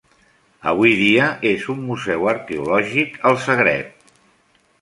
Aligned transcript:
Avui 0.71 0.95
dia 1.01 1.27
és 1.51 1.67
un 1.75 1.85
museu 1.91 2.27
arqueològic 2.33 3.21
al 3.33 3.41
Zagreb. 3.47 4.13